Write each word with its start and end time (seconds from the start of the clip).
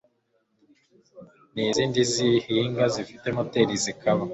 n 1.53 1.55
izindi 1.67 1.99
zihinga 2.11 2.83
zifite 2.95 3.27
moteri 3.35 3.73
zikaba 3.83 4.23